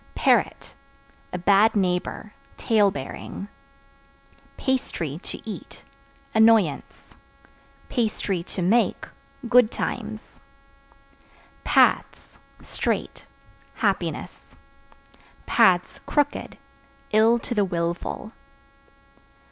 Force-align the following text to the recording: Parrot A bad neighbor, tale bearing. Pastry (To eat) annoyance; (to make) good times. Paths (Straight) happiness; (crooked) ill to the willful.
Parrot 0.15 0.73
A 1.31 1.37
bad 1.37 1.75
neighbor, 1.75 2.33
tale 2.57 2.89
bearing. 2.89 3.47
Pastry 4.57 5.19
(To 5.21 5.47
eat) 5.47 5.83
annoyance; 6.33 7.15
(to 7.91 8.61
make) 8.63 9.07
good 9.47 9.69
times. 9.69 10.41
Paths 11.63 12.39
(Straight) 12.63 13.27
happiness; 13.75 14.55
(crooked) 16.07 16.57
ill 17.11 17.37
to 17.37 17.53
the 17.53 17.63
willful. 17.65 18.31